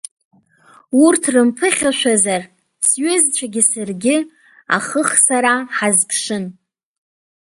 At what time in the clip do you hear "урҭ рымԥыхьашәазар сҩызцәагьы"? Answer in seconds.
1.03-3.61